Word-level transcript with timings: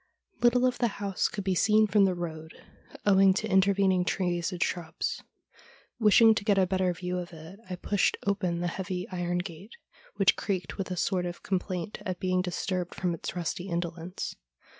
Little 0.41 0.65
of 0.65 0.79
the 0.79 0.87
house 0.97 1.27
could 1.27 1.43
be 1.43 1.53
seen 1.53 1.85
from 1.85 2.05
the 2.05 2.15
road, 2.15 2.59
owing 3.05 3.35
to 3.35 3.47
intervening 3.47 4.03
trees 4.03 4.51
and 4.51 4.63
shrubs. 4.63 5.21
Wishing 5.99 6.33
to 6.33 6.43
get 6.43 6.57
a 6.57 6.65
better 6.65 6.91
view 6.91 7.19
of 7.19 7.31
it, 7.33 7.59
I 7.69 7.75
pushed 7.75 8.17
open 8.25 8.61
the 8.61 8.67
heavy 8.67 9.07
iron 9.11 9.37
gate, 9.37 9.75
which 10.15 10.35
creaked 10.35 10.79
with 10.79 10.89
a 10.89 10.97
sort 10.97 11.27
of 11.27 11.43
com 11.43 11.59
plaint 11.59 11.99
at 12.03 12.19
being 12.19 12.41
disturbed 12.41 12.95
from 12.95 13.13
its 13.13 13.35
rusty 13.35 13.69
indolence. 13.69 14.35